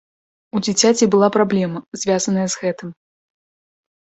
У 0.55 0.61
дзіцяці 0.65 1.07
была 1.15 1.29
праблема, 1.35 1.79
звязаная 2.05 2.47
з 2.55 2.65
гэтым. 2.65 2.89